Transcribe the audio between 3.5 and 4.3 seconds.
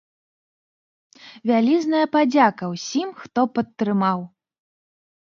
падтрымаў!